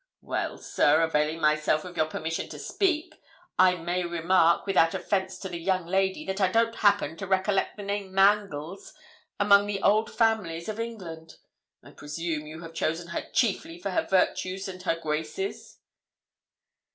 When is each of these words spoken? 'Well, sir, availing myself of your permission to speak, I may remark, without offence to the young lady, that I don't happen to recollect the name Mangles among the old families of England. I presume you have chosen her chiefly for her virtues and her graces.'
'Well, 0.23 0.57
sir, 0.57 1.03
availing 1.03 1.39
myself 1.41 1.85
of 1.85 1.95
your 1.95 2.07
permission 2.07 2.49
to 2.49 2.57
speak, 2.57 3.13
I 3.59 3.75
may 3.75 4.03
remark, 4.03 4.65
without 4.65 4.95
offence 4.95 5.37
to 5.37 5.47
the 5.47 5.59
young 5.59 5.85
lady, 5.85 6.25
that 6.25 6.41
I 6.41 6.51
don't 6.51 6.73
happen 6.77 7.15
to 7.17 7.27
recollect 7.27 7.77
the 7.77 7.83
name 7.83 8.11
Mangles 8.11 8.95
among 9.39 9.67
the 9.67 9.79
old 9.83 10.09
families 10.11 10.67
of 10.67 10.79
England. 10.79 11.35
I 11.83 11.91
presume 11.91 12.47
you 12.47 12.61
have 12.61 12.73
chosen 12.73 13.09
her 13.09 13.27
chiefly 13.31 13.77
for 13.77 13.91
her 13.91 14.01
virtues 14.07 14.67
and 14.67 14.81
her 14.81 14.99
graces.' 14.99 15.77